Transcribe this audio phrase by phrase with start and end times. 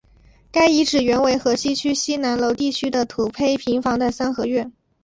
[0.51, 4.73] 该遗址原为河西区西南楼地区的土坯平房的三合院。